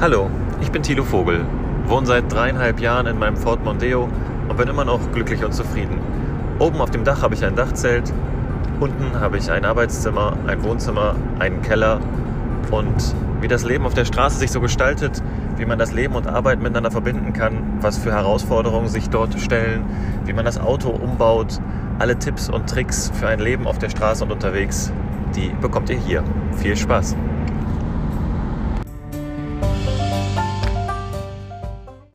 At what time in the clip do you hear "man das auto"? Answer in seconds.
20.32-20.90